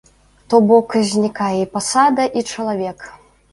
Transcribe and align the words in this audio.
То 0.53 0.59
бок, 0.71 0.95
знікае 1.09 1.51
і 1.61 1.69
пасада, 1.75 2.23
і 2.41 2.45
чалавек. 2.51 2.99